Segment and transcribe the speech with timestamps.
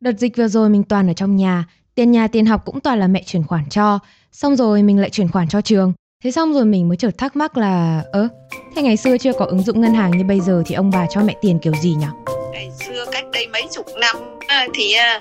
[0.00, 1.64] Đợt dịch vừa rồi mình toàn ở trong nhà,
[1.94, 3.98] tiền nhà tiền học cũng toàn là mẹ chuyển khoản cho,
[4.32, 5.92] xong rồi mình lại chuyển khoản cho trường.
[6.24, 8.28] Thế xong rồi mình mới chợt thắc mắc là ớ,
[8.76, 11.06] thế ngày xưa chưa có ứng dụng ngân hàng như bây giờ thì ông bà
[11.10, 12.06] cho mẹ tiền kiểu gì nhỉ?
[12.52, 15.20] ngày xưa cách đây mấy chục năm à, thì à,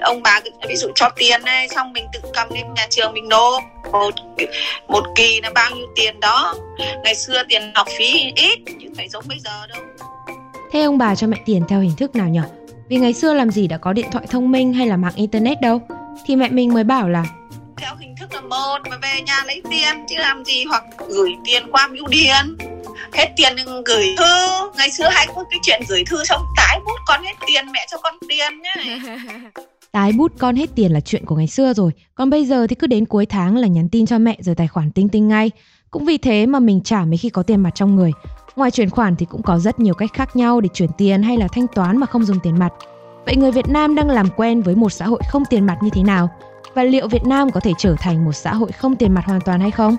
[0.00, 3.28] ông bà ví dụ cho tiền này xong mình tự cầm đến nhà trường mình
[3.28, 3.62] nộp
[3.92, 4.14] một
[4.88, 6.54] một kỳ là bao nhiêu tiền đó
[7.04, 9.82] ngày xưa tiền học phí ít chứ phải giống bây giờ đâu
[10.72, 12.40] Thế ông bà cho mẹ tiền theo hình thức nào nhỉ?
[12.94, 15.60] Vì ngày xưa làm gì đã có điện thoại thông minh hay là mạng internet
[15.60, 15.80] đâu.
[16.26, 17.24] Thì mẹ mình mới bảo là
[17.76, 21.30] theo hình thức là một mà về nhà lấy tiền chứ làm gì hoặc gửi
[21.44, 22.56] tiền qua bưu điện
[23.12, 23.52] hết tiền
[23.86, 27.32] gửi thư ngày xưa hay có cái chuyện gửi thư xong tái bút con hết
[27.46, 28.98] tiền mẹ cho con tiền nhé
[29.92, 31.92] tái bút con hết tiền là chuyện của ngày xưa rồi.
[32.14, 34.68] Còn bây giờ thì cứ đến cuối tháng là nhắn tin cho mẹ rồi tài
[34.68, 35.50] khoản tinh tinh ngay.
[35.90, 38.12] Cũng vì thế mà mình trả mấy khi có tiền mặt trong người.
[38.56, 41.36] Ngoài chuyển khoản thì cũng có rất nhiều cách khác nhau để chuyển tiền hay
[41.36, 42.72] là thanh toán mà không dùng tiền mặt.
[43.26, 45.90] Vậy người Việt Nam đang làm quen với một xã hội không tiền mặt như
[45.92, 46.28] thế nào?
[46.74, 49.40] Và liệu Việt Nam có thể trở thành một xã hội không tiền mặt hoàn
[49.40, 49.96] toàn hay không?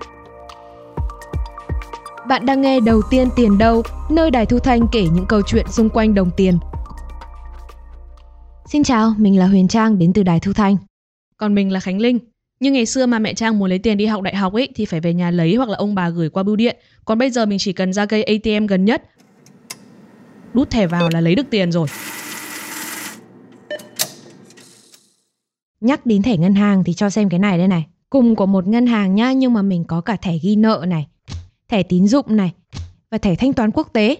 [2.27, 5.65] Bạn đang nghe Đầu tiên tiền đâu, nơi Đài Thu Thanh kể những câu chuyện
[5.69, 6.59] xung quanh đồng tiền.
[8.65, 10.77] Xin chào, mình là Huyền Trang đến từ Đài Thu Thanh.
[11.37, 12.19] Còn mình là Khánh Linh.
[12.59, 14.85] Nhưng ngày xưa mà mẹ Trang muốn lấy tiền đi học đại học ấy thì
[14.85, 16.77] phải về nhà lấy hoặc là ông bà gửi qua bưu điện.
[17.05, 19.03] Còn bây giờ mình chỉ cần ra cây ATM gần nhất,
[20.53, 21.87] đút thẻ vào là lấy được tiền rồi.
[25.81, 27.85] Nhắc đến thẻ ngân hàng thì cho xem cái này đây này.
[28.09, 31.07] Cùng của một ngân hàng nhá, nhưng mà mình có cả thẻ ghi nợ này,
[31.69, 32.53] thẻ tín dụng này
[33.11, 34.17] và thẻ thanh toán quốc tế.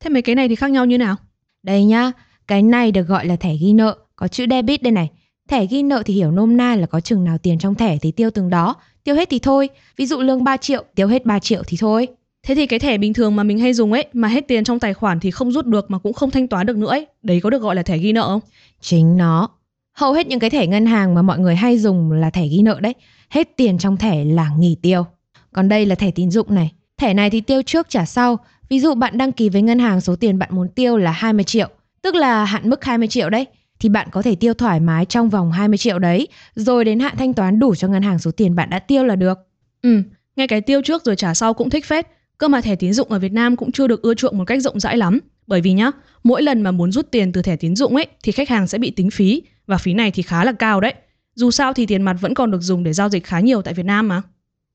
[0.00, 1.16] Thế mấy cái này thì khác nhau như nào?
[1.62, 2.12] Đây nhá,
[2.46, 5.10] cái này được gọi là thẻ ghi nợ, có chữ debit đây này.
[5.52, 8.12] Thẻ ghi nợ thì hiểu nôm na là có chừng nào tiền trong thẻ thì
[8.12, 9.68] tiêu từng đó, tiêu hết thì thôi.
[9.96, 12.08] Ví dụ lương 3 triệu, tiêu hết 3 triệu thì thôi.
[12.46, 14.78] Thế thì cái thẻ bình thường mà mình hay dùng ấy, mà hết tiền trong
[14.78, 17.06] tài khoản thì không rút được mà cũng không thanh toán được nữa ấy.
[17.22, 18.40] Đấy có được gọi là thẻ ghi nợ không?
[18.80, 19.48] Chính nó.
[19.94, 22.62] Hầu hết những cái thẻ ngân hàng mà mọi người hay dùng là thẻ ghi
[22.62, 22.94] nợ đấy.
[23.30, 25.06] Hết tiền trong thẻ là nghỉ tiêu.
[25.52, 26.72] Còn đây là thẻ tín dụng này.
[26.96, 28.38] Thẻ này thì tiêu trước trả sau.
[28.68, 31.44] Ví dụ bạn đăng ký với ngân hàng số tiền bạn muốn tiêu là 20
[31.44, 31.68] triệu,
[32.02, 33.46] tức là hạn mức 20 triệu đấy.
[33.82, 37.14] Thì bạn có thể tiêu thoải mái trong vòng 20 triệu đấy, rồi đến hạn
[37.18, 39.38] thanh toán đủ cho ngân hàng số tiền bạn đã tiêu là được.
[39.82, 40.02] Ừ,
[40.36, 42.06] nghe cái tiêu trước rồi trả sau cũng thích phết.
[42.38, 44.62] Cơ mà thẻ tín dụng ở Việt Nam cũng chưa được ưa chuộng một cách
[44.62, 45.18] rộng rãi lắm.
[45.46, 45.90] Bởi vì nhá,
[46.24, 48.78] mỗi lần mà muốn rút tiền từ thẻ tín dụng ấy thì khách hàng sẽ
[48.78, 50.94] bị tính phí và phí này thì khá là cao đấy.
[51.34, 53.74] Dù sao thì tiền mặt vẫn còn được dùng để giao dịch khá nhiều tại
[53.74, 54.22] Việt Nam mà.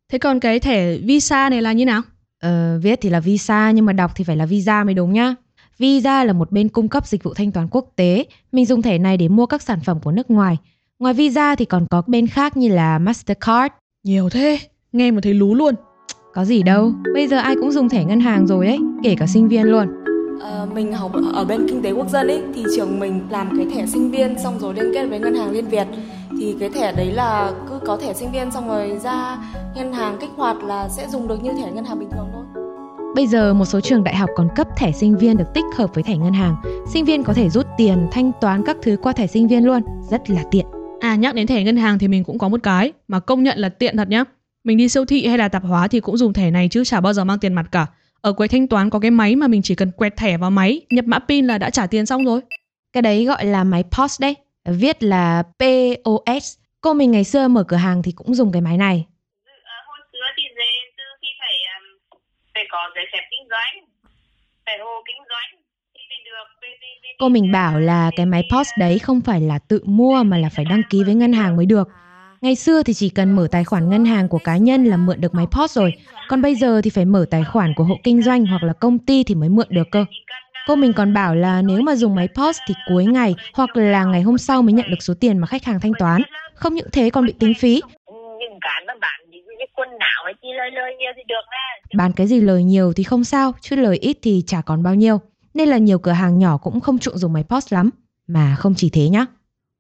[0.10, 2.02] Thế còn cái thẻ Visa này là như nào?
[2.40, 5.36] Ờ, viết thì là Visa nhưng mà đọc thì phải là Visa mới đúng nhá.
[5.80, 8.26] Visa là một bên cung cấp dịch vụ thanh toán quốc tế.
[8.52, 10.58] Mình dùng thẻ này để mua các sản phẩm của nước ngoài.
[11.00, 13.74] Ngoài Visa thì còn có bên khác như là Mastercard.
[14.04, 14.60] Nhiều thế,
[14.92, 15.76] nghe mà thấy lú luôn.
[16.34, 19.28] Có gì đâu, bây giờ ai cũng dùng thẻ ngân hàng rồi ấy, kể cả
[19.28, 19.88] sinh viên luôn.
[20.44, 23.66] À, mình học ở bên kinh tế quốc dân ấy thì trường mình làm cái
[23.76, 25.88] thẻ sinh viên xong rồi liên kết với ngân hàng Liên Việt
[26.40, 29.38] thì cái thẻ đấy là cứ có thẻ sinh viên xong rồi ra
[29.76, 32.44] ngân hàng kích hoạt là sẽ dùng được như thẻ ngân hàng bình thường thôi.
[33.18, 35.88] Bây giờ một số trường đại học còn cấp thẻ sinh viên được tích hợp
[35.94, 36.56] với thẻ ngân hàng.
[36.94, 39.82] Sinh viên có thể rút tiền, thanh toán các thứ qua thẻ sinh viên luôn,
[40.10, 40.66] rất là tiện.
[41.00, 43.60] À nhắc đến thẻ ngân hàng thì mình cũng có một cái mà công nhận
[43.60, 44.24] là tiện thật nhá.
[44.64, 47.02] Mình đi siêu thị hay là tạp hóa thì cũng dùng thẻ này chứ chả
[47.02, 47.86] bao giờ mang tiền mặt cả.
[48.22, 50.82] Ở quầy thanh toán có cái máy mà mình chỉ cần quẹt thẻ vào máy,
[50.90, 52.42] nhập mã pin là đã trả tiền xong rồi.
[52.94, 54.36] Cái đấy gọi là máy POS đấy,
[54.66, 56.58] viết là POS.
[56.82, 59.06] Cô mình ngày xưa mở cửa hàng thì cũng dùng cái máy này.
[59.88, 61.54] hồi xưa thì về từ khi phải
[62.58, 63.74] phải có giấy phép kinh doanh
[64.66, 65.50] phải hồ kinh doanh
[67.20, 70.50] Cô mình bảo là cái máy POS đấy không phải là tự mua mà là
[70.56, 71.90] phải đăng ký với ngân hàng mới được.
[72.42, 75.22] Ngày xưa thì chỉ cần mở tài khoản ngân hàng của cá nhân là mượn
[75.22, 75.94] được máy POS rồi,
[76.28, 79.00] còn bây giờ thì phải mở tài khoản của hộ kinh doanh hoặc là công
[79.00, 80.06] ty thì mới mượn được cơ.
[80.68, 84.04] Cô mình còn bảo là nếu mà dùng máy POS thì cuối ngày hoặc là
[84.04, 86.22] ngày hôm sau mới nhận được số tiền mà khách hàng thanh toán.
[86.54, 87.82] Không những thế còn bị tính phí.
[88.40, 89.27] những cái mà bạn
[89.78, 92.94] quần áo hay chi lời lời nhiều thì được nè Bán cái gì lời nhiều
[92.94, 95.20] thì không sao, chứ lời ít thì chả còn bao nhiêu.
[95.54, 97.90] Nên là nhiều cửa hàng nhỏ cũng không chuộng dùng máy POS lắm.
[98.28, 99.26] Mà không chỉ thế nhá.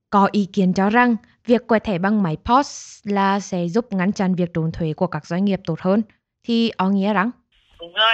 [0.10, 4.12] Có ý kiến cho rằng việc quẹt thẻ bằng máy POS là sẽ giúp ngăn
[4.12, 6.01] chặn việc trốn thuế của các doanh nghiệp tốt hơn.
[6.48, 7.31] Thì có nghĩa rằng
[7.80, 8.13] đúng rồi?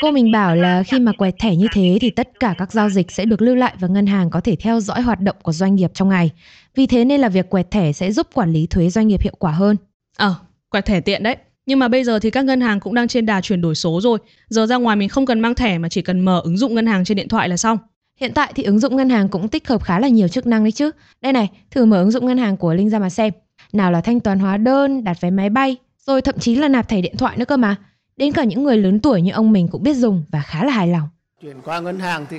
[0.00, 2.90] Cô mình bảo là khi mà quẹt thẻ như thế thì tất cả các giao
[2.90, 5.52] dịch sẽ được lưu lại và ngân hàng có thể theo dõi hoạt động của
[5.52, 6.30] doanh nghiệp trong ngày.
[6.74, 9.34] Vì thế nên là việc quẹt thẻ sẽ giúp quản lý thuế doanh nghiệp hiệu
[9.38, 9.76] quả hơn.
[10.16, 10.34] Ờ,
[10.70, 11.36] quẹt thẻ tiện đấy.
[11.66, 14.00] Nhưng mà bây giờ thì các ngân hàng cũng đang trên đà chuyển đổi số
[14.00, 14.18] rồi.
[14.48, 16.86] Giờ ra ngoài mình không cần mang thẻ mà chỉ cần mở ứng dụng ngân
[16.86, 17.78] hàng trên điện thoại là xong.
[18.20, 20.64] Hiện tại thì ứng dụng ngân hàng cũng tích hợp khá là nhiều chức năng
[20.64, 20.90] đấy chứ.
[21.20, 23.32] Đây này, thử mở ứng dụng ngân hàng của Linh ra mà xem.
[23.72, 25.76] Nào là thanh toán hóa đơn, đặt vé máy bay,
[26.06, 27.76] rồi thậm chí là nạp thẻ điện thoại nữa cơ mà.
[28.16, 30.72] Đến cả những người lớn tuổi như ông mình cũng biết dùng và khá là
[30.72, 31.08] hài lòng.
[31.42, 32.36] Chuyển qua ngân hàng thì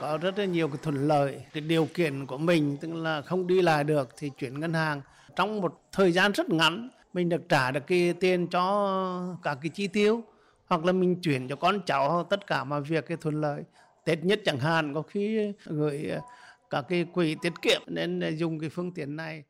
[0.00, 1.34] có rất là nhiều cái thuận lợi.
[1.52, 5.00] Cái điều kiện của mình tức là không đi lại được thì chuyển ngân hàng
[5.36, 9.68] trong một thời gian rất ngắn mình được trả được cái tiền cho cả cái
[9.68, 10.22] chi tiêu
[10.66, 13.62] hoặc là mình chuyển cho con cháu tất cả mọi việc cái thuận lợi.
[14.04, 16.10] Tết nhất chẳng hạn có khi gửi
[16.70, 19.44] cả cái quỹ tiết kiệm nên dùng cái phương tiện này.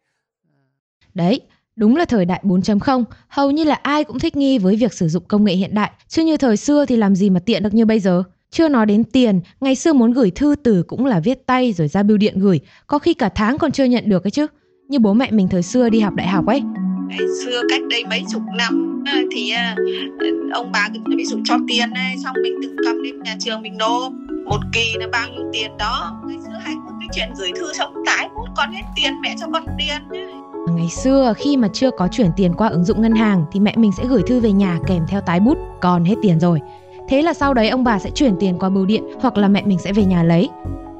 [1.15, 1.41] Đấy
[1.81, 5.09] Đúng là thời đại 4.0, hầu như là ai cũng thích nghi với việc sử
[5.09, 7.75] dụng công nghệ hiện đại, chứ như thời xưa thì làm gì mà tiện được
[7.75, 8.23] như bây giờ.
[8.51, 11.89] Chưa nói đến tiền, ngày xưa muốn gửi thư từ cũng là viết tay rồi
[11.89, 14.47] ra bưu điện gửi, có khi cả tháng còn chưa nhận được ấy chứ.
[14.89, 16.63] Như bố mẹ mình thời xưa đi học đại học ấy,
[17.11, 19.77] ngày xưa cách đây mấy chục năm à, thì à,
[20.53, 23.79] ông bà ví dụ cho tiền này xong mình tự cầm lên nhà trường mình
[23.79, 24.13] nộp
[24.45, 27.73] một kỳ là bao nhiêu tiền đó ngày xưa hay có cái chuyện gửi thư
[27.73, 30.01] xong tái bút con hết tiền mẹ cho con tiền
[30.77, 33.75] Ngày xưa khi mà chưa có chuyển tiền qua ứng dụng ngân hàng thì mẹ
[33.77, 36.61] mình sẽ gửi thư về nhà kèm theo tái bút, còn hết tiền rồi.
[37.09, 39.63] Thế là sau đấy ông bà sẽ chuyển tiền qua bưu điện hoặc là mẹ
[39.67, 40.49] mình sẽ về nhà lấy.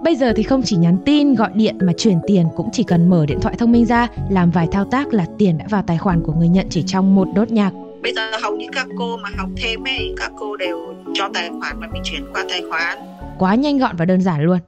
[0.05, 3.11] Bây giờ thì không chỉ nhắn tin, gọi điện mà chuyển tiền cũng chỉ cần
[3.11, 5.99] mở điện thoại thông minh ra, làm vài thao tác là tiền đã vào tài
[5.99, 7.73] khoản của người nhận chỉ trong một đốt nhạc.
[8.03, 11.51] Bây giờ hầu như các cô mà học thêm ấy, các cô đều cho tài
[11.61, 12.99] khoản và mình chuyển qua tài khoản.
[13.39, 14.59] Quá nhanh gọn và đơn giản luôn.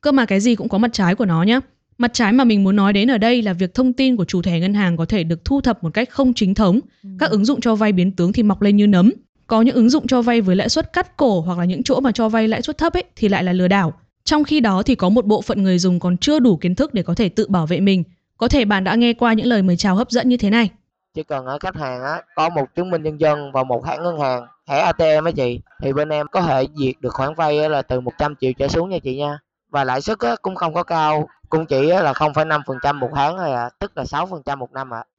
[0.00, 1.60] Cơ mà cái gì cũng có mặt trái của nó nhé.
[1.98, 4.42] Mặt trái mà mình muốn nói đến ở đây là việc thông tin của chủ
[4.42, 6.80] thẻ ngân hàng có thể được thu thập một cách không chính thống.
[7.02, 7.08] Ừ.
[7.18, 9.12] Các ứng dụng cho vay biến tướng thì mọc lên như nấm.
[9.46, 12.00] Có những ứng dụng cho vay với lãi suất cắt cổ hoặc là những chỗ
[12.00, 13.92] mà cho vay lãi suất thấp ấy thì lại là lừa đảo.
[14.24, 16.94] Trong khi đó thì có một bộ phận người dùng còn chưa đủ kiến thức
[16.94, 18.04] để có thể tự bảo vệ mình.
[18.36, 20.70] Có thể bạn đã nghe qua những lời mời chào hấp dẫn như thế này.
[21.14, 24.02] Chỉ cần ở khách hàng á có một chứng minh nhân dân và một hãng
[24.02, 27.68] ngân hàng, thẻ ATM á chị thì bên em có thể duyệt được khoản vay
[27.68, 29.38] là từ 100 triệu trở xuống nha chị nha.
[29.70, 33.70] Và lãi suất cũng không có cao, cũng chỉ là 0,5% một tháng thôi à,
[33.78, 34.98] tức là 6% một năm ạ.
[34.98, 35.11] À.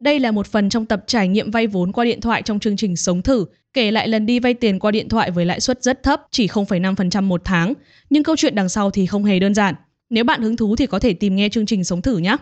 [0.00, 2.76] Đây là một phần trong tập trải nghiệm vay vốn qua điện thoại trong chương
[2.76, 5.82] trình Sống thử, kể lại lần đi vay tiền qua điện thoại với lãi suất
[5.82, 7.74] rất thấp, chỉ 0,5% một tháng.
[8.10, 9.74] Nhưng câu chuyện đằng sau thì không hề đơn giản.
[10.10, 12.36] Nếu bạn hứng thú thì có thể tìm nghe chương trình Sống thử nhé.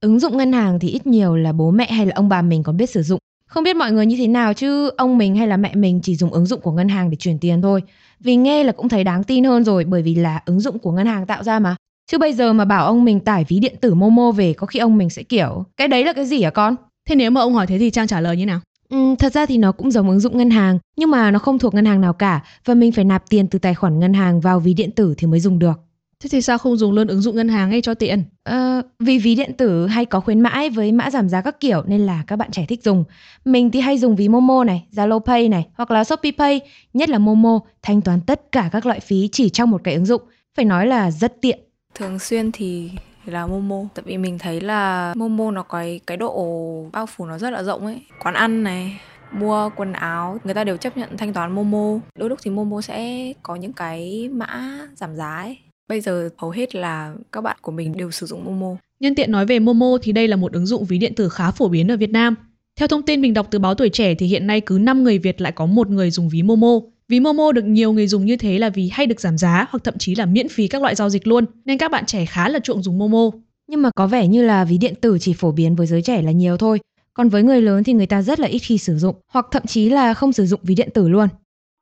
[0.00, 2.62] Ứng dụng ngân hàng thì ít nhiều là bố mẹ hay là ông bà mình
[2.62, 3.18] có biết sử dụng.
[3.46, 6.16] Không biết mọi người như thế nào chứ ông mình hay là mẹ mình chỉ
[6.16, 7.82] dùng ứng dụng của ngân hàng để chuyển tiền thôi.
[8.20, 10.92] Vì nghe là cũng thấy đáng tin hơn rồi bởi vì là ứng dụng của
[10.92, 11.76] ngân hàng tạo ra mà.
[12.12, 14.78] Chứ bây giờ mà bảo ông mình tải ví điện tử Momo về có khi
[14.78, 16.76] ông mình sẽ kiểu cái đấy là cái gì hả con?
[17.08, 18.60] Thế nếu mà ông hỏi thế thì Trang trả lời như nào?
[18.88, 21.58] Ừ, thật ra thì nó cũng giống ứng dụng ngân hàng nhưng mà nó không
[21.58, 24.40] thuộc ngân hàng nào cả và mình phải nạp tiền từ tài khoản ngân hàng
[24.40, 25.80] vào ví điện tử thì mới dùng được.
[26.22, 28.22] Thế thì sao không dùng luôn ứng dụng ngân hàng hay cho tiện?
[28.44, 31.82] Ờ, vì ví điện tử hay có khuyến mãi với mã giảm giá các kiểu
[31.86, 33.04] nên là các bạn trẻ thích dùng.
[33.44, 36.60] Mình thì hay dùng ví Momo này, Zalo Pay này hoặc là Shopee Pay,
[36.94, 40.06] nhất là Momo thanh toán tất cả các loại phí chỉ trong một cái ứng
[40.06, 40.22] dụng.
[40.56, 41.58] Phải nói là rất tiện.
[41.94, 42.90] Thường xuyên thì
[43.24, 43.84] là Momo.
[43.94, 47.50] Tại vì mình thấy là Momo nó có cái, cái độ bao phủ nó rất
[47.50, 48.00] là rộng ấy.
[48.22, 49.00] Quán ăn này,
[49.32, 51.98] mua quần áo người ta đều chấp nhận thanh toán Momo.
[52.18, 55.58] Đôi lúc thì Momo sẽ có những cái mã giảm giá ấy.
[55.88, 58.76] Bây giờ hầu hết là các bạn của mình đều sử dụng Momo.
[59.00, 61.50] Nhân tiện nói về Momo thì đây là một ứng dụng ví điện tử khá
[61.50, 62.34] phổ biến ở Việt Nam.
[62.76, 65.18] Theo thông tin mình đọc từ báo Tuổi Trẻ thì hiện nay cứ 5 người
[65.18, 66.78] Việt lại có một người dùng ví Momo.
[67.12, 69.84] Ví Momo được nhiều người dùng như thế là vì hay được giảm giá hoặc
[69.84, 72.48] thậm chí là miễn phí các loại giao dịch luôn, nên các bạn trẻ khá
[72.48, 73.30] là chuộng dùng Momo.
[73.66, 76.22] Nhưng mà có vẻ như là ví điện tử chỉ phổ biến với giới trẻ
[76.22, 76.80] là nhiều thôi,
[77.14, 79.62] còn với người lớn thì người ta rất là ít khi sử dụng hoặc thậm
[79.66, 81.28] chí là không sử dụng ví điện tử luôn.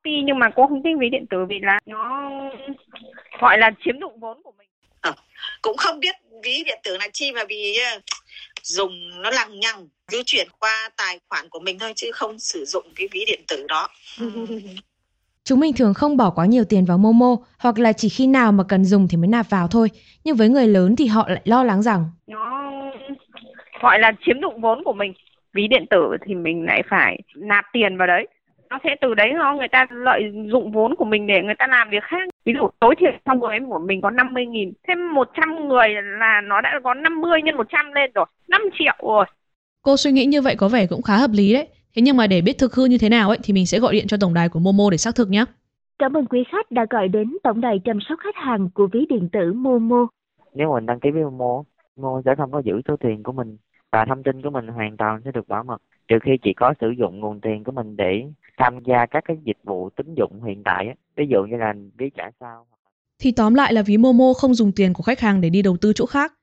[0.03, 2.31] Tuy nhưng mà cô không thích ví điện tử vì là nó
[3.41, 4.67] gọi là chiếm dụng vốn của mình.
[5.01, 5.11] À,
[5.61, 7.99] cũng không biết ví điện tử là chi mà vì ờ,
[8.63, 12.65] dùng nó lằng nhằng cứ chuyển qua tài khoản của mình thôi chứ không sử
[12.65, 13.87] dụng cái ví điện tử đó.
[15.43, 18.51] Chúng mình thường không bỏ quá nhiều tiền vào Momo hoặc là chỉ khi nào
[18.51, 19.89] mà cần dùng thì mới nạp vào thôi.
[20.23, 22.71] Nhưng với người lớn thì họ lại lo lắng rằng nó
[23.81, 25.13] gọi là chiếm dụng vốn của mình.
[25.53, 28.27] Ví điện tử thì mình lại phải nạp tiền vào đấy.
[28.69, 30.21] Nó sẽ từ đấy nó người ta lợi
[30.51, 32.29] dụng vốn của mình để người ta làm việc khác.
[32.45, 34.73] Ví dụ tối thiểu trong người của mình có 50 nghìn.
[34.87, 35.87] Thêm 100 người
[36.19, 38.25] là nó đã có 50 nhân 100 lên rồi.
[38.47, 39.25] 5 triệu rồi.
[39.81, 41.67] Cô suy nghĩ như vậy có vẻ cũng khá hợp lý đấy.
[41.95, 43.93] Thế nhưng mà để biết thực hư như thế nào ấy thì mình sẽ gọi
[43.93, 45.45] điện cho tổng đài của Momo để xác thực nhé.
[45.99, 49.05] Cảm ơn quý khách đã gọi đến tổng đài chăm sóc khách hàng của ví
[49.09, 50.07] điện tử Momo.
[50.53, 51.63] Nếu mình đăng ký với Momo,
[51.95, 53.57] Momo sẽ không có giữ số tiền của mình
[53.91, 56.73] và thông tin của mình hoàn toàn sẽ được bảo mật trừ khi chỉ có
[56.81, 58.23] sử dụng nguồn tiền của mình để
[58.57, 62.09] tham gia các cái dịch vụ tín dụng hiện tại ví dụ như là ví
[62.17, 62.65] trả sao
[63.19, 65.77] thì tóm lại là ví Momo không dùng tiền của khách hàng để đi đầu
[65.81, 66.33] tư chỗ khác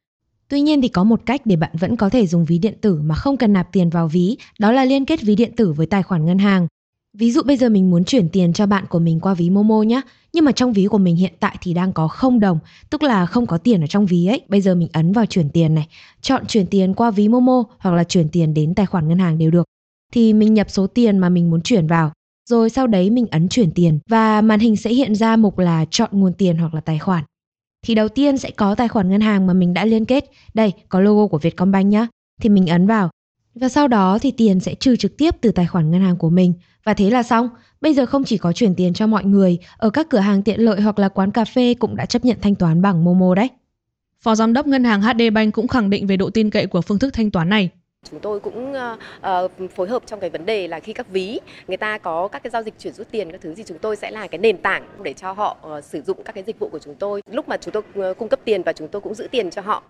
[0.48, 3.00] Tuy nhiên thì có một cách để bạn vẫn có thể dùng ví điện tử
[3.02, 5.86] mà không cần nạp tiền vào ví, đó là liên kết ví điện tử với
[5.86, 6.66] tài khoản ngân hàng.
[7.18, 9.82] Ví dụ bây giờ mình muốn chuyển tiền cho bạn của mình qua ví Momo
[9.82, 10.00] nhé,
[10.32, 12.58] nhưng mà trong ví của mình hiện tại thì đang có không đồng,
[12.90, 14.40] tức là không có tiền ở trong ví ấy.
[14.48, 15.88] Bây giờ mình ấn vào chuyển tiền này,
[16.20, 19.38] chọn chuyển tiền qua ví Momo hoặc là chuyển tiền đến tài khoản ngân hàng
[19.38, 19.64] đều được.
[20.12, 22.12] Thì mình nhập số tiền mà mình muốn chuyển vào.
[22.48, 25.84] rồi sau đấy mình ấn chuyển tiền và màn hình sẽ hiện ra mục là
[25.90, 27.24] chọn nguồn tiền hoặc là tài khoản.
[27.82, 30.24] Thì đầu tiên sẽ có tài khoản ngân hàng mà mình đã liên kết.
[30.54, 32.06] Đây, có logo của Vietcombank nhá.
[32.40, 33.10] Thì mình ấn vào.
[33.54, 36.30] Và sau đó thì tiền sẽ trừ trực tiếp từ tài khoản ngân hàng của
[36.30, 36.52] mình.
[36.84, 37.48] Và thế là xong.
[37.80, 40.60] Bây giờ không chỉ có chuyển tiền cho mọi người, ở các cửa hàng tiện
[40.60, 43.48] lợi hoặc là quán cà phê cũng đã chấp nhận thanh toán bằng Momo đấy.
[44.20, 46.80] Phó giám đốc ngân hàng HD Bank cũng khẳng định về độ tin cậy của
[46.80, 47.70] phương thức thanh toán này.
[48.10, 51.38] Chúng tôi cũng uh, phối hợp trong cái vấn đề là khi các ví
[51.68, 53.96] người ta có các cái giao dịch chuyển rút tiền các thứ thì chúng tôi
[53.96, 56.68] sẽ là cái nền tảng để cho họ uh, sử dụng các cái dịch vụ
[56.68, 57.22] của chúng tôi.
[57.32, 59.82] Lúc mà chúng tôi cung cấp tiền và chúng tôi cũng giữ tiền cho họ.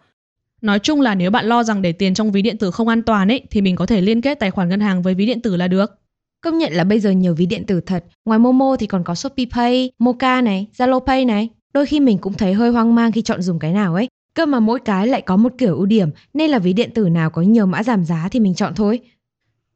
[0.61, 3.03] Nói chung là nếu bạn lo rằng để tiền trong ví điện tử không an
[3.03, 5.41] toàn ấy thì mình có thể liên kết tài khoản ngân hàng với ví điện
[5.41, 5.99] tử là được.
[6.41, 8.05] Công nhận là bây giờ nhiều ví điện tử thật.
[8.25, 11.49] Ngoài Momo thì còn có Shopee Pay, Moca này, Zalo Pay này.
[11.73, 14.09] Đôi khi mình cũng thấy hơi hoang mang khi chọn dùng cái nào ấy.
[14.39, 17.09] Cơ mà mỗi cái lại có một kiểu ưu điểm nên là ví điện tử
[17.09, 19.01] nào có nhiều mã giảm giá thì mình chọn thôi.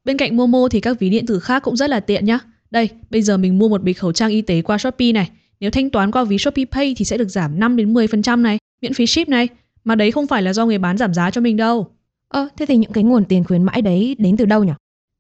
[0.04, 2.38] Bên cạnh Momo thì các ví điện tử khác cũng rất là tiện nhá.
[2.70, 5.30] Đây, bây giờ mình mua một bịch khẩu trang y tế qua Shopee này.
[5.60, 8.58] Nếu thanh toán qua ví Shopee Pay thì sẽ được giảm 5 đến 10% này,
[8.82, 9.48] miễn phí ship này.
[9.84, 11.86] Mà đấy không phải là do người bán giảm giá cho mình đâu.
[12.28, 14.72] Ơ, thế thì những cái nguồn tiền khuyến mãi đấy đến từ đâu nhỉ?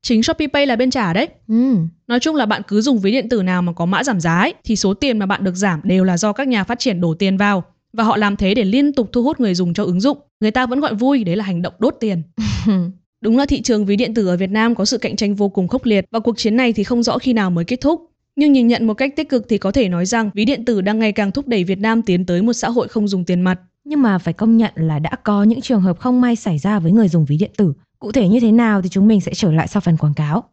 [0.02, 1.28] Chính Shopee Pay là bên trả đấy.
[1.48, 1.76] Ừ.
[2.06, 4.38] Nói chung là bạn cứ dùng ví điện tử nào mà có mã giảm giá
[4.38, 7.00] ấy, thì số tiền mà bạn được giảm đều là do các nhà phát triển
[7.00, 9.84] đổ tiền vào và họ làm thế để liên tục thu hút người dùng cho
[9.84, 10.18] ứng dụng.
[10.40, 12.22] Người ta vẫn gọi vui đấy là hành động đốt tiền.
[13.20, 15.48] Đúng là thị trường ví điện tử ở Việt Nam có sự cạnh tranh vô
[15.48, 18.08] cùng khốc liệt và cuộc chiến này thì không rõ khi nào mới kết thúc.
[18.36, 20.80] Nhưng nhìn nhận một cách tích cực thì có thể nói rằng ví điện tử
[20.80, 23.40] đang ngày càng thúc đẩy Việt Nam tiến tới một xã hội không dùng tiền
[23.40, 23.60] mặt.
[23.84, 26.78] Nhưng mà phải công nhận là đã có những trường hợp không may xảy ra
[26.78, 27.72] với người dùng ví điện tử.
[27.98, 30.44] Cụ thể như thế nào thì chúng mình sẽ trở lại sau phần quảng cáo.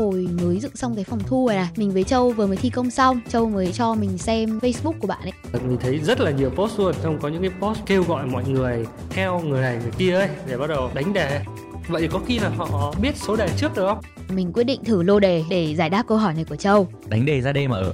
[0.00, 2.70] Hồi mới dựng xong cái phòng thu này này mình với châu vừa mới thi
[2.70, 5.32] công xong châu mới cho mình xem facebook của bạn ấy.
[5.52, 8.44] Mình thấy rất là nhiều post luôn trong có những cái post kêu gọi mọi
[8.48, 11.40] người theo người này người kia ấy để bắt đầu đánh đề.
[11.88, 13.98] Vậy có khi là họ biết số đề trước được không?
[14.34, 16.88] Mình quyết định thử lô đề để giải đáp câu hỏi này của châu.
[17.08, 17.92] Đánh đề ra đây mà ở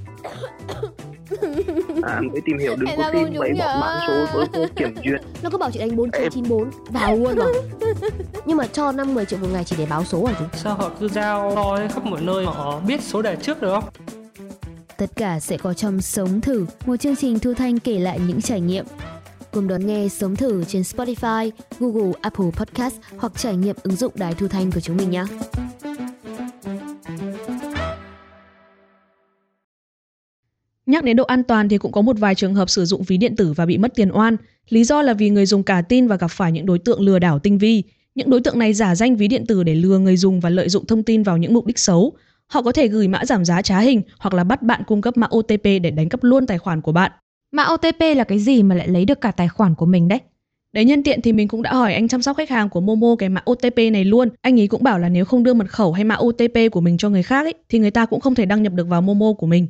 [2.07, 5.21] à, mới tìm hiểu đừng có tin mấy bọn mã số với cô kiểm duyệt.
[5.43, 6.71] Nó cứ bảo chị đánh bốn chín chín bốn.
[6.91, 7.45] Vào luôn mà
[8.47, 10.75] nhưng mà cho năm 10 triệu một ngày chỉ để báo số à chú sao
[10.75, 13.85] họ cứ giao to khắp mọi nơi họ biết số đề trước được không?
[14.97, 18.43] Tất cả sẽ có trong sống thử một chương trình thu thanh kể lại những
[18.43, 18.85] trải nghiệm.
[19.53, 24.13] Cùng đón nghe sống thử trên Spotify, Google, Apple Podcast hoặc trải nghiệm ứng dụng
[24.15, 25.25] đài thu thanh của chúng mình nhé.
[30.87, 33.16] Nhắc đến độ an toàn thì cũng có một vài trường hợp sử dụng ví
[33.16, 34.37] điện tử và bị mất tiền oan.
[34.69, 37.19] Lý do là vì người dùng cả tin và gặp phải những đối tượng lừa
[37.19, 37.83] đảo tinh vi.
[38.14, 40.69] Những đối tượng này giả danh ví điện tử để lừa người dùng và lợi
[40.69, 42.12] dụng thông tin vào những mục đích xấu.
[42.47, 45.16] Họ có thể gửi mã giảm giá trá hình hoặc là bắt bạn cung cấp
[45.16, 47.12] mã OTP để đánh cắp luôn tài khoản của bạn.
[47.52, 50.21] Mã OTP là cái gì mà lại lấy được cả tài khoản của mình đấy?
[50.73, 53.16] Đấy nhân tiện thì mình cũng đã hỏi anh chăm sóc khách hàng của Momo
[53.19, 54.28] cái mã OTP này luôn.
[54.40, 56.99] Anh ấy cũng bảo là nếu không đưa mật khẩu hay mã OTP của mình
[56.99, 59.33] cho người khác ấy, thì người ta cũng không thể đăng nhập được vào Momo
[59.33, 59.66] của mình.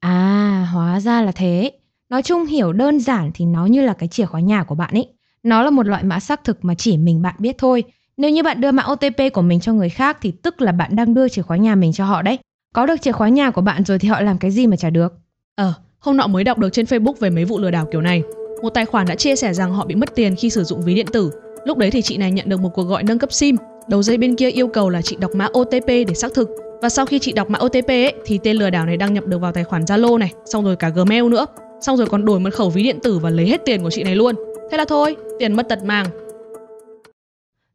[0.00, 1.70] À, hóa ra là thế.
[2.10, 4.90] Nói chung hiểu đơn giản thì nó như là cái chìa khóa nhà của bạn
[4.94, 5.06] ấy.
[5.42, 7.84] Nó là một loại mã xác thực mà chỉ mình bạn biết thôi.
[8.16, 10.96] Nếu như bạn đưa mã OTP của mình cho người khác thì tức là bạn
[10.96, 12.38] đang đưa chìa khóa nhà mình cho họ đấy.
[12.74, 14.90] Có được chìa khóa nhà của bạn rồi thì họ làm cái gì mà trả
[14.90, 15.12] được?
[15.54, 18.22] Ờ, hôm nọ mới đọc được trên Facebook về mấy vụ lừa đảo kiểu này.
[18.62, 20.94] Một tài khoản đã chia sẻ rằng họ bị mất tiền khi sử dụng ví
[20.94, 21.30] điện tử.
[21.64, 23.56] Lúc đấy thì chị này nhận được một cuộc gọi nâng cấp SIM.
[23.88, 26.48] Đầu dây bên kia yêu cầu là chị đọc mã OTP để xác thực
[26.82, 29.26] và sau khi chị đọc mã OTP ấy, thì tên lừa đảo này đăng nhập
[29.26, 31.46] được vào tài khoản Zalo này, xong rồi cả Gmail nữa.
[31.80, 34.02] Xong rồi còn đổi mật khẩu ví điện tử và lấy hết tiền của chị
[34.02, 34.34] này luôn.
[34.70, 36.06] Thế là thôi, tiền mất tật mang.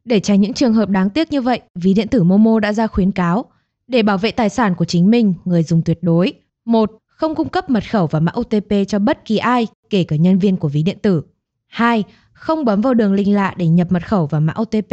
[0.04, 2.86] Để tránh những trường hợp đáng tiếc như vậy, ví điện tử Momo đã ra
[2.86, 3.44] khuyến cáo
[3.86, 6.32] để bảo vệ tài sản của chính mình, người dùng tuyệt đối.
[6.64, 10.16] một Không cung cấp mật khẩu và mã OTP cho bất kỳ ai, kể cả
[10.16, 11.22] nhân viên của ví điện tử.
[11.66, 12.04] 2.
[12.32, 14.92] Không bấm vào đường link lạ để nhập mật khẩu và mã OTP.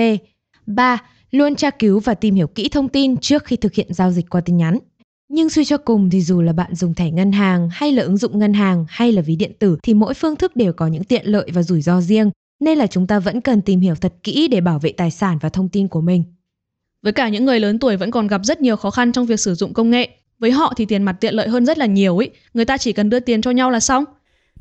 [0.65, 0.97] 3
[1.31, 4.29] luôn tra cứu và tìm hiểu kỹ thông tin trước khi thực hiện giao dịch
[4.29, 4.79] qua tin nhắn.
[5.29, 8.17] Nhưng suy cho cùng thì dù là bạn dùng thẻ ngân hàng hay là ứng
[8.17, 11.03] dụng ngân hàng hay là ví điện tử thì mỗi phương thức đều có những
[11.03, 14.13] tiện lợi và rủi ro riêng, nên là chúng ta vẫn cần tìm hiểu thật
[14.23, 16.23] kỹ để bảo vệ tài sản và thông tin của mình.
[17.03, 19.39] Với cả những người lớn tuổi vẫn còn gặp rất nhiều khó khăn trong việc
[19.39, 20.09] sử dụng công nghệ.
[20.39, 22.93] Với họ thì tiền mặt tiện lợi hơn rất là nhiều ấy, người ta chỉ
[22.93, 24.05] cần đưa tiền cho nhau là xong.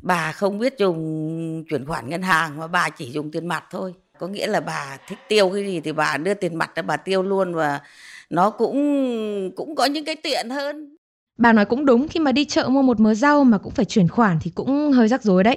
[0.01, 3.93] Bà không biết dùng chuyển khoản ngân hàng mà bà chỉ dùng tiền mặt thôi
[4.21, 6.97] có nghĩa là bà thích tiêu cái gì thì bà đưa tiền mặt ra bà
[6.97, 7.81] tiêu luôn và
[8.29, 10.95] nó cũng cũng có những cái tiện hơn.
[11.37, 13.85] Bà nói cũng đúng, khi mà đi chợ mua một mớ rau mà cũng phải
[13.85, 15.55] chuyển khoản thì cũng hơi rắc rối đấy.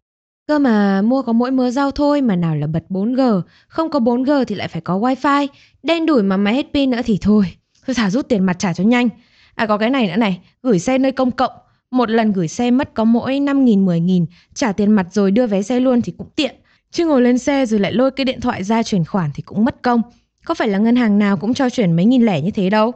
[0.49, 3.99] Cơ mà mua có mỗi mớ rau thôi mà nào là bật 4G không có
[3.99, 5.47] 4G thì lại phải có wifi.
[5.83, 7.47] Đen đủi mà máy hết pin nữa thì thôi
[7.87, 9.09] thôi thả rút tiền mặt trả cho nhanh.
[9.54, 11.52] À có cái này nữa này, gửi xe nơi công cộng.
[11.90, 14.26] Một lần gửi xe mất có mỗi 5 nghìn 10 nghìn.
[14.54, 16.54] Trả tiền mặt rồi đưa vé xe luôn thì cũng tiện.
[16.95, 19.65] Chứ ngồi lên xe rồi lại lôi cái điện thoại ra chuyển khoản thì cũng
[19.65, 20.03] mất công.
[20.45, 22.93] Có phải là ngân hàng nào cũng cho chuyển mấy nghìn lẻ như thế đâu.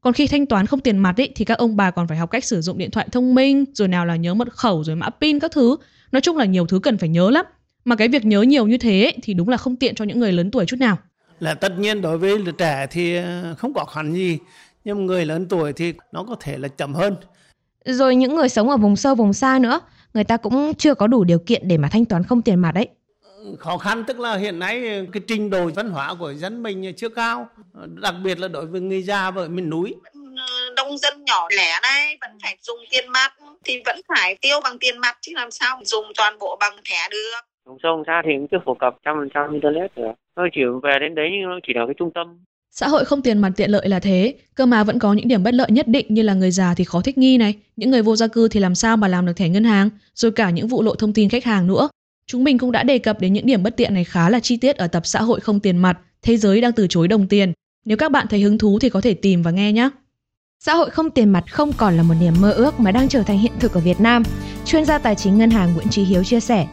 [0.00, 2.30] Còn khi thanh toán không tiền mặt ý, thì các ông bà còn phải học
[2.30, 5.10] cách sử dụng điện thoại thông minh, rồi nào là nhớ mật khẩu, rồi mã
[5.20, 5.76] pin các thứ.
[6.12, 7.46] Nói chung là nhiều thứ cần phải nhớ lắm.
[7.84, 10.32] Mà cái việc nhớ nhiều như thế thì đúng là không tiện cho những người
[10.32, 10.98] lớn tuổi chút nào.
[11.40, 14.38] Là tất nhiên đối với trẻ thì ờ, không có khoản gì,
[14.84, 17.16] nhưng người lớn tuổi thì nó có thể là chậm hơn.
[17.84, 19.80] Rồi những người sống ở vùng sâu vùng xa nữa,
[20.14, 22.72] người ta cũng chưa có đủ điều kiện để mà thanh toán không tiền mặt
[22.72, 22.88] đấy
[23.58, 27.08] khó khăn tức là hiện nay cái trình độ văn hóa của dân mình chưa
[27.08, 27.48] cao
[28.02, 29.94] đặc biệt là đối với người già và miền núi.
[30.76, 33.32] Nông dân nhỏ lẻ này vẫn phải dùng tiền mặt
[33.64, 37.08] thì vẫn phải tiêu bằng tiền mặt chứ làm sao dùng toàn bộ bằng thẻ
[37.10, 37.40] được.
[37.66, 40.60] Vùng sâu xa thì cũng chưa phổ cập trăm phần trăm internet rồi tôi chỉ
[40.82, 42.44] về đến đấy nhưng nó chỉ là cái trung tâm.
[42.72, 45.42] Xã hội không tiền mặt tiện lợi là thế, cơ mà vẫn có những điểm
[45.42, 48.02] bất lợi nhất định như là người già thì khó thích nghi này, những người
[48.02, 50.68] vô gia cư thì làm sao mà làm được thẻ ngân hàng, rồi cả những
[50.68, 51.88] vụ lộ thông tin khách hàng nữa.
[52.30, 54.56] Chúng mình cũng đã đề cập đến những điểm bất tiện này khá là chi
[54.56, 57.52] tiết ở tập xã hội không tiền mặt, thế giới đang từ chối đồng tiền.
[57.84, 59.90] Nếu các bạn thấy hứng thú thì có thể tìm và nghe nhé.
[60.64, 63.22] Xã hội không tiền mặt không còn là một niềm mơ ước mà đang trở
[63.22, 64.22] thành hiện thực ở Việt Nam.
[64.66, 66.66] Chuyên gia tài chính ngân hàng Nguyễn Trí Hiếu chia sẻ,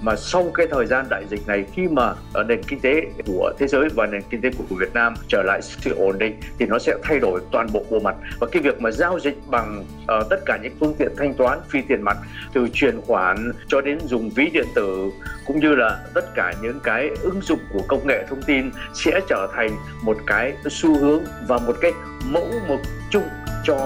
[0.00, 2.14] mà sau cái thời gian đại dịch này khi mà
[2.46, 5.62] nền kinh tế của thế giới và nền kinh tế của Việt Nam trở lại
[5.62, 8.80] sự ổn định thì nó sẽ thay đổi toàn bộ bộ mặt và cái việc
[8.80, 12.16] mà giao dịch bằng uh, tất cả những phương tiện thanh toán phi tiền mặt
[12.52, 15.10] từ chuyển khoản cho đến dùng ví điện tử
[15.46, 19.20] cũng như là tất cả những cái ứng dụng của công nghệ thông tin sẽ
[19.28, 19.70] trở thành
[20.02, 21.92] một cái xu hướng và một cái
[22.24, 22.80] mẫu mực
[23.10, 23.28] chung
[23.64, 23.76] cho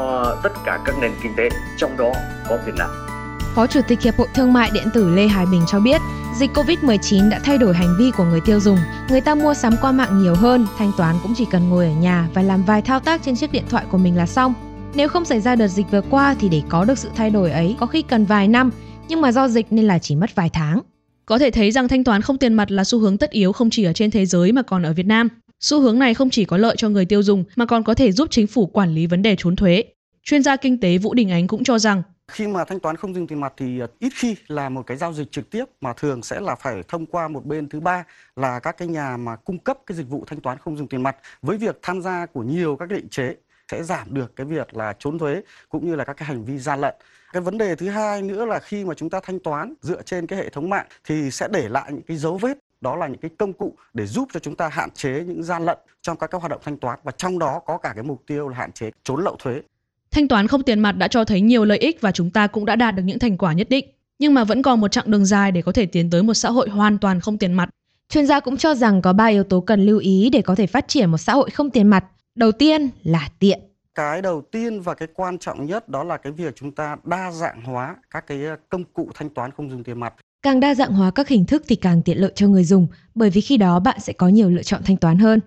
[0.42, 2.12] tất cả các nền kinh tế trong đó
[2.48, 3.13] có Việt Nam.
[3.54, 6.00] Phó Chủ tịch Hiệp hội Thương mại Điện tử Lê Hải Bình cho biết,
[6.38, 8.78] dịch Covid-19 đã thay đổi hành vi của người tiêu dùng.
[9.08, 11.92] Người ta mua sắm qua mạng nhiều hơn, thanh toán cũng chỉ cần ngồi ở
[11.92, 14.54] nhà và làm vài thao tác trên chiếc điện thoại của mình là xong.
[14.94, 17.50] Nếu không xảy ra đợt dịch vừa qua thì để có được sự thay đổi
[17.50, 18.70] ấy có khi cần vài năm,
[19.08, 20.80] nhưng mà do dịch nên là chỉ mất vài tháng.
[21.26, 23.70] Có thể thấy rằng thanh toán không tiền mặt là xu hướng tất yếu không
[23.70, 25.28] chỉ ở trên thế giới mà còn ở Việt Nam.
[25.60, 28.12] Xu hướng này không chỉ có lợi cho người tiêu dùng mà còn có thể
[28.12, 29.84] giúp chính phủ quản lý vấn đề trốn thuế.
[30.24, 33.14] Chuyên gia kinh tế Vũ Đình Ánh cũng cho rằng khi mà thanh toán không
[33.14, 35.92] dùng tiền mặt thì ờ, ít khi là một cái giao dịch trực tiếp mà
[35.92, 38.04] thường sẽ là phải thông qua một bên thứ ba
[38.36, 41.02] là các cái nhà mà cung cấp cái dịch vụ thanh toán không dùng tiền
[41.02, 43.34] mặt với việc tham gia của nhiều các định chế
[43.70, 46.58] sẽ giảm được cái việc là trốn thuế cũng như là các cái hành vi
[46.58, 46.94] gian lận.
[47.32, 50.26] Cái vấn đề thứ hai nữa là khi mà chúng ta thanh toán dựa trên
[50.26, 53.20] cái hệ thống mạng thì sẽ để lại những cái dấu vết, đó là những
[53.20, 56.26] cái công cụ để giúp cho chúng ta hạn chế những gian lận trong các
[56.26, 58.72] cái hoạt động thanh toán và trong đó có cả cái mục tiêu là hạn
[58.72, 59.62] chế trốn lậu thuế.
[60.14, 62.64] Thanh toán không tiền mặt đã cho thấy nhiều lợi ích và chúng ta cũng
[62.64, 63.86] đã đạt được những thành quả nhất định.
[64.18, 66.50] Nhưng mà vẫn còn một chặng đường dài để có thể tiến tới một xã
[66.50, 67.70] hội hoàn toàn không tiền mặt.
[68.08, 70.66] Chuyên gia cũng cho rằng có 3 yếu tố cần lưu ý để có thể
[70.66, 72.04] phát triển một xã hội không tiền mặt.
[72.34, 73.60] Đầu tiên là tiện.
[73.94, 77.32] Cái đầu tiên và cái quan trọng nhất đó là cái việc chúng ta đa
[77.32, 80.14] dạng hóa các cái ờ, công cụ thanh toán không dùng tiền mặt.
[80.42, 83.30] Càng đa dạng hóa các hình thức thì càng tiện lợi cho người dùng, bởi
[83.30, 85.40] vì khi đó bạn sẽ có nhiều lựa chọn thanh toán hơn.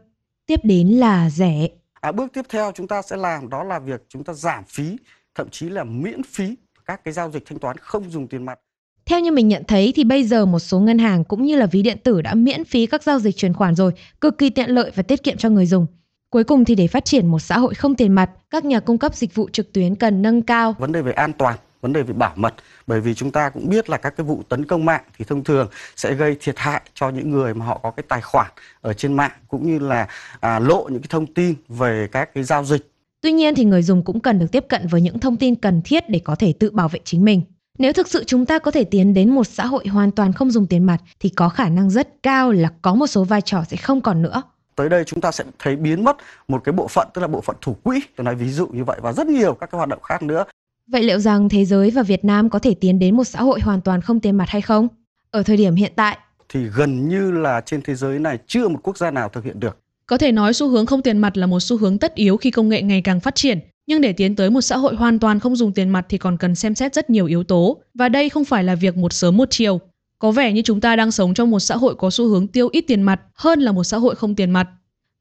[0.45, 1.67] Tiếp đến là rẻ.
[2.07, 4.97] À, bước tiếp theo chúng ta sẽ làm đó là việc chúng ta giảm phí,
[5.35, 8.59] thậm chí là miễn phí các cái giao dịch thanh toán không dùng tiền mặt.
[9.05, 11.65] Theo như mình nhận thấy thì bây giờ một số ngân hàng cũng như là
[11.65, 13.91] ví điện tử đã miễn phí các giao dịch chuyển khoản rồi,
[14.21, 15.85] cực kỳ tiện lợi và tiết kiệm cho người dùng.
[16.29, 18.97] Cuối cùng thì để phát triển một xã hội không tiền mặt, các nhà cung
[18.97, 22.03] cấp dịch vụ trực tuyến cần nâng cao vấn đề về an toàn, vấn đề
[22.03, 22.53] về bảo mật
[22.87, 25.43] bởi vì chúng ta cũng biết là các cái vụ tấn công mạng thì thông
[25.43, 28.93] thường sẽ gây thiệt hại cho những người mà họ có cái tài khoản ở
[28.93, 30.07] trên mạng cũng như là
[30.39, 32.91] à, lộ những cái thông tin về các cái giao dịch.
[33.21, 35.81] Tuy nhiên thì người dùng cũng cần được tiếp cận với những thông tin cần
[35.85, 37.41] thiết để có thể tự bảo vệ chính mình.
[37.79, 40.51] Nếu thực sự chúng ta có thể tiến đến một xã hội hoàn toàn không
[40.51, 43.63] dùng tiền mặt thì có khả năng rất cao là có một số vai trò
[43.69, 44.41] sẽ không còn nữa
[44.77, 47.41] tới đây chúng ta sẽ thấy biến mất một cái bộ phận tức là bộ
[47.41, 49.89] phận thủ quỹ tôi nói ví dụ như vậy và rất nhiều các cái hoạt
[49.89, 50.45] động khác nữa
[50.87, 53.59] Vậy liệu rằng thế giới và Việt Nam có thể tiến đến một xã hội
[53.59, 54.87] hoàn toàn không tiền mặt hay không?
[55.31, 56.17] Ở thời điểm hiện tại,
[56.49, 59.59] thì gần như là trên thế giới này chưa một quốc gia nào thực hiện
[59.59, 59.77] được.
[60.05, 62.51] Có thể nói xu hướng không tiền mặt là một xu hướng tất yếu khi
[62.51, 65.39] công nghệ ngày càng phát triển, nhưng để tiến tới một xã hội hoàn toàn
[65.39, 68.29] không dùng tiền mặt thì còn cần xem xét rất nhiều yếu tố, và đây
[68.29, 69.79] không phải là việc một sớm một chiều.
[70.19, 72.69] Có vẻ như chúng ta đang sống trong một xã hội có xu hướng tiêu
[72.71, 74.67] ít tiền mặt hơn là một xã hội không tiền mặt.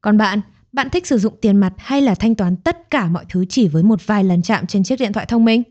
[0.01, 3.25] Còn bạn, bạn thích sử dụng tiền mặt hay là thanh toán tất cả mọi
[3.29, 5.63] thứ chỉ với một vài lần chạm trên chiếc điện thoại thông minh?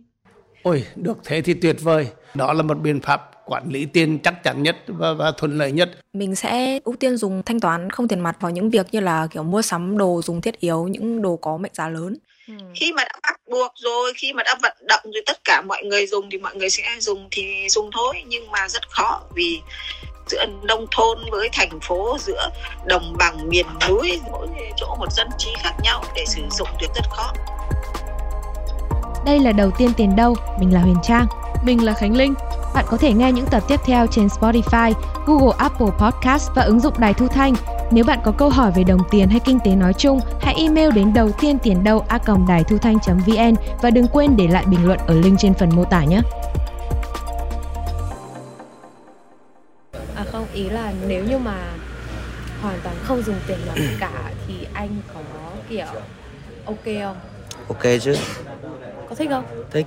[0.63, 2.09] Ôi, được thế thì tuyệt vời.
[2.35, 5.73] Đó là một biện pháp quản lý tiền chắc chắn nhất và, và thuận lợi
[5.73, 5.91] nhất.
[6.13, 9.27] Mình sẽ ưu tiên dùng thanh toán không tiền mặt vào những việc như là
[9.31, 12.17] kiểu mua sắm đồ dùng thiết yếu, những đồ có mệnh giá lớn.
[12.49, 12.55] Ừ.
[12.75, 15.85] Khi mà đã bắt buộc rồi, khi mà đã vận động rồi tất cả mọi
[15.85, 19.61] người dùng thì mọi người sẽ dùng thì dùng thôi nhưng mà rất khó vì
[20.27, 22.51] giữa nông thôn với thành phố giữa
[22.85, 26.89] đồng bằng miền núi mỗi chỗ một dân trí khác nhau để sử dụng được
[26.95, 27.33] rất khó
[29.27, 31.27] đây là đầu tiên tiền đâu mình là huyền trang
[31.67, 32.35] mình là khánh linh.
[32.75, 34.93] Bạn có thể nghe những tập tiếp theo trên spotify
[35.27, 37.55] google apple podcast và ứng dụng đài thu thanh.
[37.91, 40.91] Nếu bạn có câu hỏi về đồng tiền hay kinh tế nói chung, hãy email
[40.91, 44.87] đến đầu tiên tiền đâu a đài thu thanh.vn và đừng quên để lại bình
[44.87, 46.21] luận ở link trên phần mô tả nhé.
[50.57, 51.73] Ý là nếu như mà
[52.63, 55.21] hoàn toàn không dùng tiền mặt cả thì anh có
[55.69, 55.87] kiểu
[56.65, 57.17] ok không?
[57.69, 58.15] Ok chứ,
[59.09, 59.45] Có thích không?
[59.71, 59.87] thích.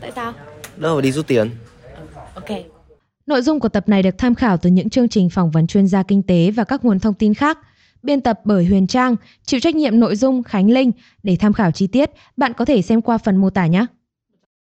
[0.00, 0.32] Tại sao?
[0.76, 1.50] Đâu phải đi rút tiền.
[2.34, 2.48] Ok.
[3.26, 5.86] Nội dung của tập này được tham khảo từ những chương trình phỏng vấn chuyên
[5.86, 7.58] gia kinh tế và các nguồn thông tin khác.
[8.02, 10.90] Biên tập bởi Huyền Trang, chịu trách nhiệm nội dung Khánh Linh.
[11.22, 13.86] Để tham khảo chi tiết, bạn có thể xem qua phần mô tả nhé.